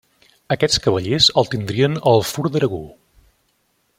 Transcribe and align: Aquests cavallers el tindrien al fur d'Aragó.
Aquests 0.53 0.79
cavallers 0.85 1.27
el 1.41 1.51
tindrien 1.51 1.99
al 2.13 2.25
fur 2.31 2.47
d'Aragó. 2.55 2.83